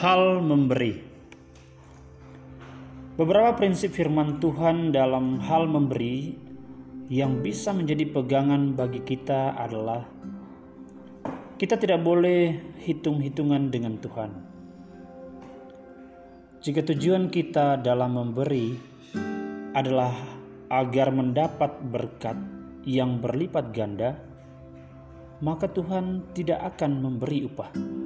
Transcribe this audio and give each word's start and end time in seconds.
Hal 0.00 0.40
memberi. 0.40 0.96
Beberapa 3.20 3.52
prinsip 3.52 3.92
firman 3.92 4.40
Tuhan 4.40 4.96
dalam 4.96 5.36
hal 5.44 5.68
memberi 5.68 6.40
yang 7.12 7.44
bisa 7.44 7.76
menjadi 7.76 8.08
pegangan 8.08 8.72
bagi 8.72 9.04
kita 9.04 9.60
adalah 9.60 10.08
kita 11.60 11.76
tidak 11.76 12.00
boleh 12.00 12.56
hitung-hitungan 12.80 13.68
dengan 13.68 14.00
Tuhan. 14.00 14.30
Jika 16.64 16.80
tujuan 16.80 17.28
kita 17.28 17.76
dalam 17.84 18.16
memberi 18.16 18.72
adalah 19.76 20.16
agar 20.72 21.12
mendapat 21.12 21.76
berkat 21.92 22.40
yang 22.88 23.20
berlipat 23.20 23.68
ganda, 23.76 24.16
maka 25.44 25.68
Tuhan 25.68 26.32
tidak 26.32 26.72
akan 26.72 27.04
memberi 27.04 27.44
upah 27.44 28.00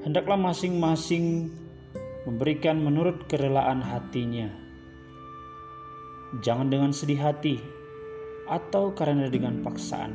hendaklah 0.00 0.40
masing-masing 0.40 1.52
memberikan 2.24 2.80
menurut 2.80 3.28
kerelaan 3.28 3.84
hatinya. 3.84 4.48
Jangan 6.40 6.70
dengan 6.70 6.92
sedih 6.94 7.20
hati 7.20 7.56
atau 8.48 8.94
karena 8.96 9.28
dengan 9.28 9.60
paksaan. 9.60 10.12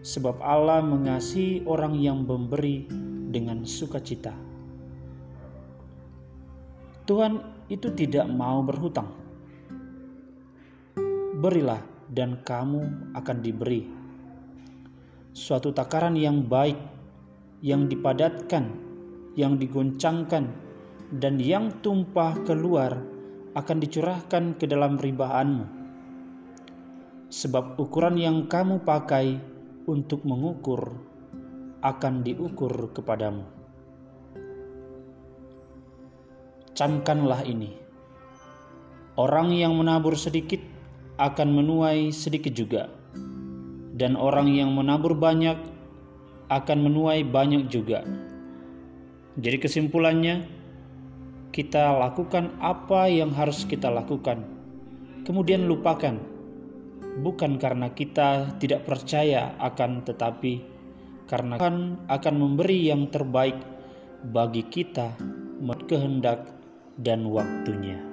Sebab 0.00 0.40
Allah 0.40 0.80
mengasihi 0.80 1.68
orang 1.68 1.92
yang 2.00 2.24
memberi 2.24 2.88
dengan 3.30 3.68
sukacita. 3.68 4.32
Tuhan 7.04 7.66
itu 7.68 7.92
tidak 7.92 8.26
mau 8.32 8.64
berhutang. 8.64 9.12
Berilah 11.40 11.84
dan 12.08 12.40
kamu 12.40 13.12
akan 13.12 13.36
diberi. 13.44 13.82
Suatu 15.36 15.70
takaran 15.70 16.16
yang 16.16 16.42
baik 16.48 16.99
yang 17.60 17.88
dipadatkan, 17.88 18.72
yang 19.36 19.60
digoncangkan, 19.60 20.48
dan 21.20 21.34
yang 21.36 21.70
tumpah 21.84 22.36
keluar 22.48 22.96
akan 23.52 23.76
dicurahkan 23.82 24.56
ke 24.56 24.64
dalam 24.64 24.96
ribaanmu. 24.96 25.66
Sebab 27.30 27.78
ukuran 27.78 28.18
yang 28.18 28.50
kamu 28.50 28.82
pakai 28.82 29.38
untuk 29.86 30.26
mengukur 30.26 30.98
akan 31.80 32.26
diukur 32.26 32.90
kepadamu. 32.92 33.46
Camkanlah 36.74 37.44
ini. 37.44 37.76
Orang 39.18 39.52
yang 39.52 39.76
menabur 39.76 40.16
sedikit 40.16 40.62
akan 41.20 41.52
menuai 41.52 42.08
sedikit 42.08 42.56
juga, 42.56 42.88
dan 43.92 44.16
orang 44.16 44.48
yang 44.48 44.72
menabur 44.72 45.12
banyak 45.12 45.60
akan 46.50 46.78
menuai 46.90 47.22
banyak 47.22 47.70
juga. 47.70 48.02
Jadi 49.38 49.56
kesimpulannya, 49.62 50.44
kita 51.54 51.94
lakukan 51.94 52.58
apa 52.58 53.06
yang 53.06 53.30
harus 53.30 53.62
kita 53.62 53.86
lakukan, 53.86 54.42
kemudian 55.22 55.70
lupakan, 55.70 56.18
bukan 57.22 57.56
karena 57.56 57.94
kita 57.94 58.58
tidak 58.58 58.82
percaya 58.82 59.54
akan 59.62 60.02
tetapi 60.02 60.62
karena 61.30 61.62
Tuhan 61.62 62.10
akan 62.10 62.34
memberi 62.34 62.90
yang 62.90 63.06
terbaik 63.06 63.54
bagi 64.34 64.66
kita 64.66 65.14
kehendak 65.86 66.50
dan 66.98 67.30
waktunya. 67.30 68.09